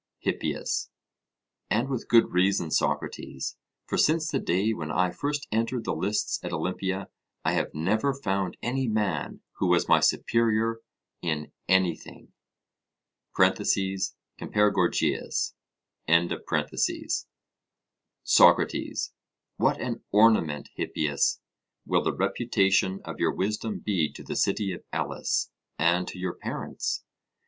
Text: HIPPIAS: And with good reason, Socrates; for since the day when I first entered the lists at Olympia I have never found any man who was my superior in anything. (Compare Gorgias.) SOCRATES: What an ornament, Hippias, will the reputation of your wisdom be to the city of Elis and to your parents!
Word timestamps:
HIPPIAS: 0.21 0.89
And 1.69 1.87
with 1.87 2.07
good 2.09 2.31
reason, 2.33 2.71
Socrates; 2.71 3.55
for 3.85 3.99
since 3.99 4.31
the 4.31 4.39
day 4.39 4.73
when 4.73 4.89
I 4.89 5.11
first 5.11 5.47
entered 5.51 5.83
the 5.85 5.93
lists 5.93 6.43
at 6.43 6.51
Olympia 6.51 7.11
I 7.45 7.51
have 7.51 7.75
never 7.75 8.11
found 8.11 8.57
any 8.63 8.87
man 8.87 9.41
who 9.59 9.67
was 9.67 9.87
my 9.87 9.99
superior 9.99 10.81
in 11.21 11.51
anything. 11.69 12.33
(Compare 13.35 14.71
Gorgias.) 14.71 15.45
SOCRATES: 18.23 19.13
What 19.57 19.79
an 19.79 20.03
ornament, 20.11 20.69
Hippias, 20.73 21.41
will 21.85 22.01
the 22.03 22.15
reputation 22.15 23.01
of 23.05 23.19
your 23.19 23.31
wisdom 23.35 23.77
be 23.77 24.11
to 24.13 24.23
the 24.23 24.35
city 24.35 24.73
of 24.73 24.83
Elis 24.91 25.51
and 25.77 26.07
to 26.07 26.17
your 26.17 26.33
parents! 26.33 27.03